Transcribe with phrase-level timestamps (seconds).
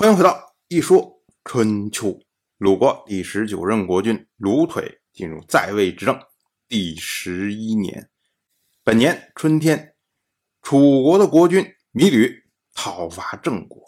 [0.00, 2.20] 欢迎回到一说春秋。
[2.56, 6.16] 鲁国第十九任国君鲁腿进入在位执政
[6.68, 8.08] 第十一年，
[8.84, 9.96] 本年春天，
[10.62, 12.32] 楚国的国君芈吕
[12.72, 13.82] 讨伐郑国。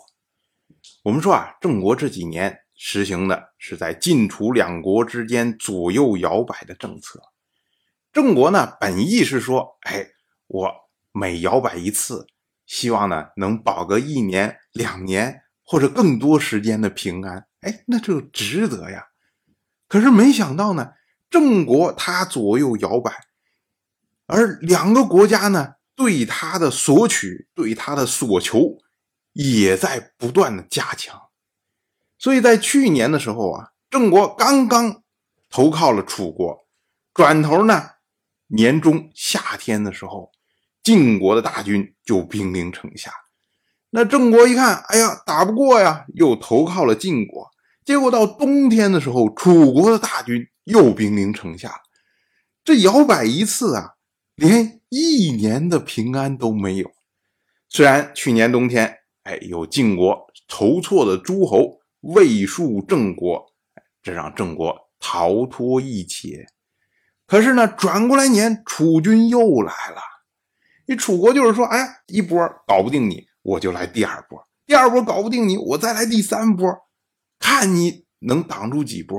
[1.05, 7.23] 我们说啊，郑国这几年实行的是在晋楚两国之间左右摇摆的政策。
[8.13, 10.05] 郑国呢，本意是说，哎，
[10.49, 10.75] 我
[11.13, 12.27] 每摇摆一次，
[12.67, 17.47] 希望呢能保个一年两年或者更多时间的平安。
[17.61, 19.07] 哎，那就值得呀。
[19.87, 20.95] 可是没想到呢，
[21.31, 23.13] 郑国他左右摇摆，
[24.27, 28.79] 而两个国家呢对他的索取、对他的所求，
[29.33, 31.29] 也在不断的加强。
[32.19, 35.05] 所以在去年的时候啊，郑国刚刚
[35.49, 36.67] 投靠了楚国，
[37.15, 37.91] 转头呢，
[38.49, 40.33] 年中夏天的时候，
[40.83, 43.13] 晋国的大军就兵临城下。
[43.91, 47.51] 那郑国一看，哎呀，打不过呀，又投靠了晋国。
[47.85, 51.81] 结果到冬天的时候，楚国的大军又兵临城下，
[52.63, 53.95] 这摇摆一次啊，
[54.37, 56.91] 连一年的平安都没有。
[57.69, 63.45] 虽然去年冬天，哎，有晋国筹措的诸侯魏戍郑国，
[64.03, 66.47] 这让郑国逃脱一劫。
[67.27, 70.01] 可是呢，转过来年，楚军又来了。
[70.87, 72.39] 你楚国就是说，哎，一波
[72.69, 73.30] 搞不定你。
[73.43, 76.71] 我就来第二波，第二波搞不定你，我再来第三波，
[77.39, 79.19] 看你能挡住几波。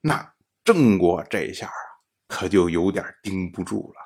[0.00, 1.72] 那郑国这下啊，
[2.28, 3.96] 可就有点盯不住了。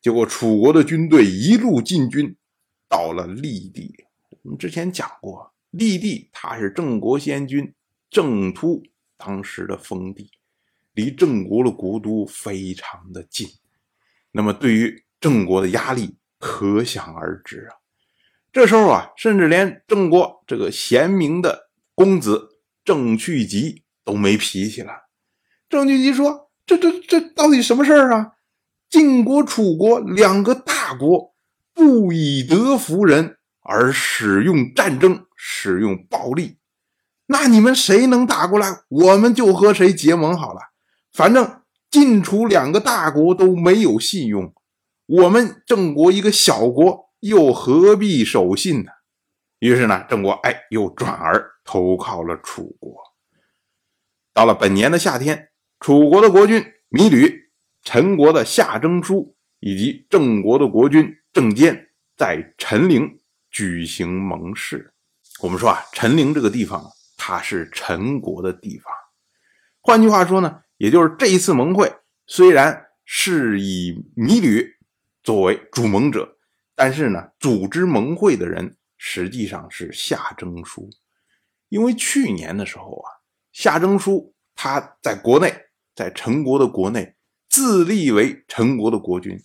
[0.00, 2.36] 结果楚国的军队一路进军，
[2.88, 3.92] 到了利地。
[4.42, 7.74] 我们之前讲过，利地它是郑国先君
[8.10, 8.82] 郑突
[9.16, 10.30] 当时的封地，
[10.92, 13.48] 离郑国的国都非常的近。
[14.30, 17.83] 那么对于郑国的压力可想而知啊。
[18.54, 22.50] 这时候啊，甚至连郑国这个贤明的公子
[22.84, 24.92] 郑去疾都没脾气了。
[25.68, 28.34] 郑去疾说：“这、这、这到底什么事儿啊？
[28.88, 31.34] 晋国、楚国两个大国
[31.74, 36.58] 不以德服人，而使用战争、使用暴力，
[37.26, 40.60] 那你们谁能打过来，我们就和谁结盟好了。
[41.12, 44.54] 反正晋楚两个大国都没有信用，
[45.06, 48.90] 我们郑国一个小国。”又何必守信呢？
[49.58, 53.02] 于是呢，郑国哎，又转而投靠了楚国。
[54.34, 55.48] 到了本年的夏天，
[55.80, 57.50] 楚国的国君芈吕、
[57.82, 63.18] 陈国的夏征舒以及郑国的国君郑坚在陈陵
[63.50, 64.92] 举行盟誓。
[65.40, 66.84] 我们说啊，陈陵这个地方，
[67.16, 68.92] 它是陈国的地方。
[69.80, 71.90] 换句话说呢，也就是这一次盟会
[72.26, 74.76] 虽然是以芈吕
[75.22, 76.33] 作为主盟者。
[76.84, 80.90] 但是呢，组织盟会的人实际上是夏征舒，
[81.70, 83.08] 因为去年的时候啊，
[83.52, 85.54] 夏征舒他在国内，
[85.94, 87.14] 在陈国的国内
[87.48, 89.40] 自立为陈国的国君，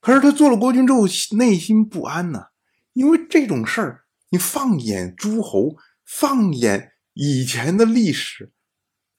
[0.00, 2.44] 可是他做了国君之后，内心不安呢，
[2.92, 8.52] 因为这种事儿，你放眼诸侯，放眼以前的历史，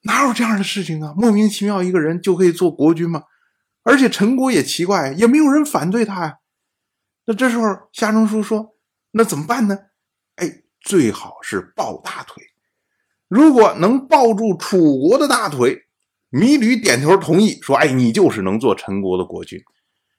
[0.03, 1.13] 哪有这样的事情啊？
[1.17, 3.23] 莫名其妙一个人就可以做国君吗？
[3.83, 6.37] 而且陈国也奇怪，也没有人反对他呀。
[7.25, 8.75] 那这时候夏征舒说
[9.11, 9.77] ：“那怎么办呢？
[10.35, 12.43] 哎，最好是抱大腿。
[13.27, 15.87] 如果能抱住楚国的大腿，
[16.31, 19.59] 芈吕点头同意，说：‘哎，你就是能做陈国的国君。’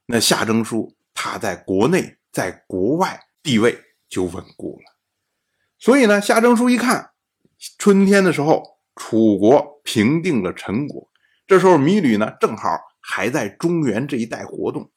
[0.07, 3.79] 那夏征舒他在国内，在国外地位
[4.09, 4.97] 就稳固了。
[5.79, 7.11] 所以呢，夏征舒一看，
[7.79, 11.09] 春天的时候，楚国平定了陈国，
[11.47, 14.91] 这时候芈吕呢正好还在中原这一带活动，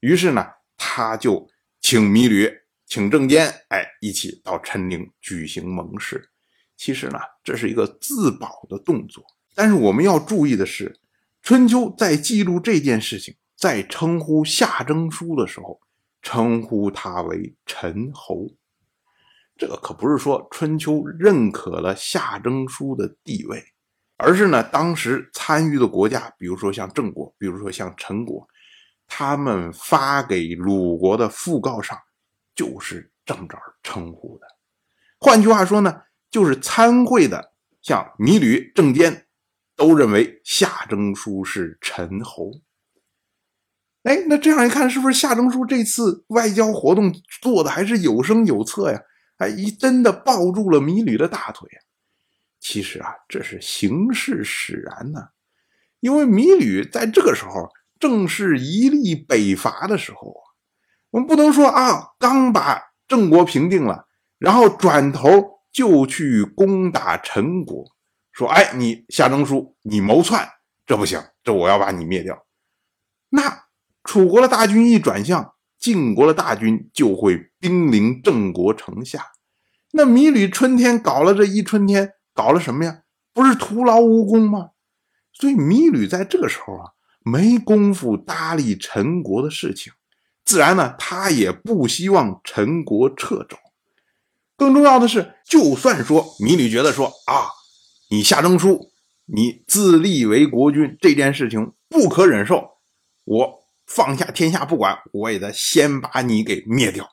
[0.00, 0.46] 于是呢，
[0.82, 1.48] 他就。”
[1.84, 2.48] 请芈吕，
[2.86, 6.30] 请郑坚，哎，一起到陈陵举行盟誓。
[6.76, 9.24] 其实呢，这是一个自保的动作。
[9.52, 11.00] 但是我们要注意的是，
[11.42, 15.80] 春秋在记录这件事情，在称呼夏征舒的时候，
[16.22, 18.46] 称呼他为陈侯。
[19.56, 23.60] 这个可不是说春秋认可了夏征舒的地位，
[24.16, 28.48] 而是呢，当时参与的国家，比如说像郑国，比如说像陈国。
[29.06, 31.98] 他们发给鲁国的讣告上，
[32.54, 34.46] 就是这么着称呼的。
[35.18, 37.52] 换句话说呢，就是参会的，
[37.82, 39.26] 像米吕、郑坚，
[39.76, 42.50] 都认为夏征舒是陈侯。
[44.04, 49.00] 哎，那这样一看，是不是夏征舒这次外交活动做的还是有声有色呀？
[49.36, 51.68] 哎，一真的抱住了芈吕的大腿！
[52.58, 55.28] 其实啊，这是形势使然呢，
[56.00, 57.70] 因为芈吕在这个时候。
[58.02, 60.42] 正是一力北伐的时候啊
[61.10, 64.08] 我们不能说啊，刚把郑国平定了，
[64.38, 65.28] 然后转头
[65.70, 67.84] 就去攻打陈国，
[68.32, 70.48] 说：“哎，你夏征舒，你谋篡，
[70.84, 72.44] 这不行，这我要把你灭掉。”
[73.30, 73.66] 那
[74.02, 79.26] 楚国的大军一转向，晋国的大军就会兵临郑国城下。
[79.92, 83.02] 那米吕春天搞了这一春天，搞了什么呀？
[83.32, 84.70] 不是徒劳无功吗？
[85.32, 86.90] 所以米吕在这个时候啊，
[87.24, 89.92] 没工夫搭理陈国的事情，
[90.44, 93.56] 自然呢，他也不希望陈国撤走。
[94.56, 97.48] 更重要的是，就算说芈吕觉得说啊，
[98.10, 98.90] 你夏征舒，
[99.26, 102.78] 你自立为国君这件事情不可忍受，
[103.24, 107.08] 我放下天下不管，我也得先把你给灭掉。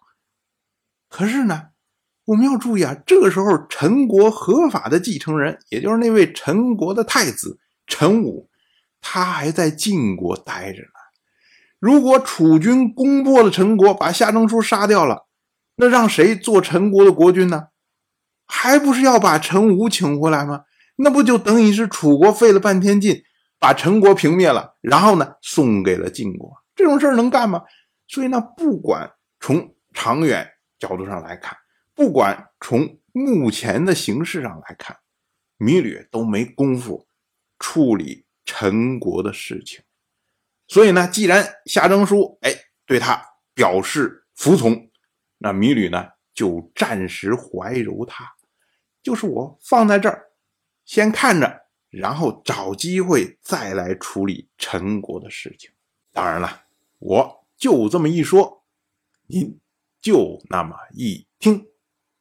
[1.08, 1.70] 可是呢，
[2.26, 8.49] 我们要注意啊，这个时候陈国合法的继承人，也就是那位陈国的太子陈武，
[9.02, 10.90] 他还在晋国待着呢。
[11.80, 15.28] 如果楚军攻破了陈国，把夏征舒杀掉了。
[15.76, 17.68] 那让谁做陈国的国君呢？
[18.46, 20.64] 还不是要把陈武请回来吗？
[20.98, 23.24] 那不就等于是楚国费了半天劲，
[23.58, 26.52] 把陈国平灭了，然后呢送给了晋国？
[26.76, 27.64] 这种事儿能干吗？
[28.08, 29.10] 所以呢，不管
[29.40, 30.46] 从长远
[30.78, 31.56] 角度上来看，
[31.96, 34.98] 不管从目前的形势上来看，
[35.60, 37.08] 芈吕都没功夫
[37.58, 39.80] 处理陈国的事情。
[40.68, 42.52] 所以呢，既然夏征舒哎
[42.88, 43.24] 对他
[43.54, 44.90] 表示服从。
[45.38, 48.26] 那米吕呢，就暂时怀柔他，
[49.04, 50.32] 就是我放在这儿，
[50.84, 55.72] 先看着，然后找机会再来处理陈国的事情。
[56.12, 56.66] 当然了，
[56.98, 58.66] 我就这么一说，
[59.28, 59.60] 您
[60.02, 61.68] 就那么一听。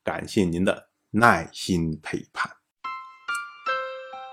[0.05, 2.58] 感谢您的耐心陪伴。